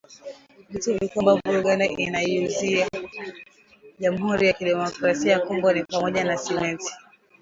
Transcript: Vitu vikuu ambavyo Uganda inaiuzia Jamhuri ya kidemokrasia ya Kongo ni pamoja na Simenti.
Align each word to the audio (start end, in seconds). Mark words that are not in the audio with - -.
Vitu 0.69 0.93
vikuu 0.93 1.19
ambavyo 1.29 1.59
Uganda 1.59 1.85
inaiuzia 1.87 2.89
Jamhuri 3.99 4.47
ya 4.47 4.53
kidemokrasia 4.53 5.31
ya 5.31 5.39
Kongo 5.39 5.73
ni 5.73 5.83
pamoja 5.83 6.23
na 6.23 6.37
Simenti. 6.37 6.93